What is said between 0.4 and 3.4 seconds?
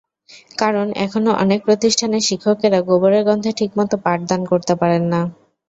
কারণ, এখনো অনেক প্রতিষ্ঠানে শিক্ষকেরা গোবরের